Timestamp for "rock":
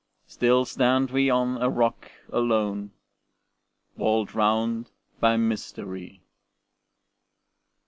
1.69-2.11